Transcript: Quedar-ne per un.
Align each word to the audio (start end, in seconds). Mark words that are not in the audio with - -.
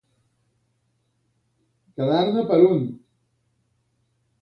Quedar-ne 1.99 2.45
per 2.53 2.61
un. 2.73 2.85